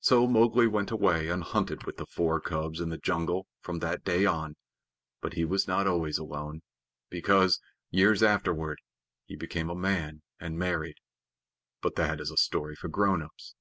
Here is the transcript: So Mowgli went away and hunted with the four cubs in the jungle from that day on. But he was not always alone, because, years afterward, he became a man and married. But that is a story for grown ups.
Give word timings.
So 0.00 0.26
Mowgli 0.26 0.66
went 0.66 0.90
away 0.90 1.28
and 1.28 1.42
hunted 1.42 1.84
with 1.84 1.98
the 1.98 2.06
four 2.06 2.40
cubs 2.40 2.80
in 2.80 2.88
the 2.88 2.96
jungle 2.96 3.46
from 3.60 3.80
that 3.80 4.02
day 4.02 4.24
on. 4.24 4.56
But 5.20 5.34
he 5.34 5.44
was 5.44 5.68
not 5.68 5.86
always 5.86 6.16
alone, 6.16 6.62
because, 7.10 7.60
years 7.90 8.22
afterward, 8.22 8.78
he 9.26 9.36
became 9.36 9.68
a 9.68 9.74
man 9.76 10.22
and 10.40 10.58
married. 10.58 10.96
But 11.82 11.96
that 11.96 12.18
is 12.18 12.30
a 12.30 12.38
story 12.38 12.76
for 12.76 12.88
grown 12.88 13.20
ups. 13.20 13.56